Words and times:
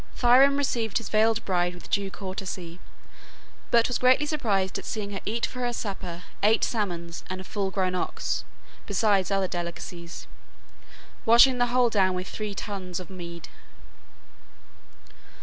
Thrym 0.15 0.57
received 0.57 0.97
his 0.97 1.09
veiled 1.09 1.45
bride 1.45 1.75
with 1.75 1.91
due 1.91 2.09
courtesy, 2.09 2.79
but 3.69 3.87
was 3.87 3.99
greatly 3.99 4.25
surprised 4.25 4.79
at 4.79 4.85
seeing 4.85 5.11
her 5.11 5.19
eat 5.27 5.45
for 5.45 5.59
her 5.59 5.71
supper 5.73 6.23
eight 6.41 6.63
salmons 6.63 7.23
and 7.29 7.39
a 7.39 7.43
full 7.43 7.69
grown 7.69 7.93
ox, 7.93 8.43
besides 8.87 9.29
other 9.29 9.47
delicacies, 9.47 10.25
washing 11.23 11.59
the 11.59 11.67
whole 11.67 11.91
down 11.91 12.15
with 12.15 12.27
three 12.27 12.55
tuns 12.55 12.99
of 12.99 13.11
mead. 13.11 13.47